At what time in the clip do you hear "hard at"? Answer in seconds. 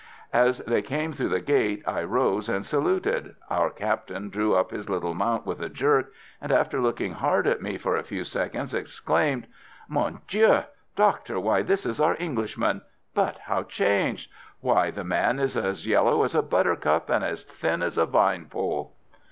7.13-7.61